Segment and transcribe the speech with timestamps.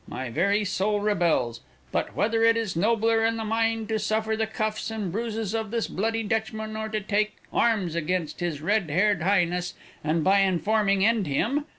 [0.07, 1.61] My very soul rebels.
[1.91, 5.69] But whether it is nobler in the mind to suffer the cuffs and bruises of
[5.69, 11.05] this bloody Dutchman or to take arms against his red haired highness, and by informing
[11.05, 11.65] end him?